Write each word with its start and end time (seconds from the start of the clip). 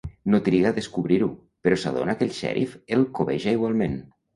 No 0.35 0.37
triga 0.47 0.71
a 0.73 0.75
descobrir-ho, 0.77 1.29
però 1.67 1.79
s'adona 1.85 2.19
que 2.19 2.29
el 2.31 2.37
xèrif 2.41 2.77
el 2.99 3.11
cobeja 3.23 3.59
igualment. 3.61 4.07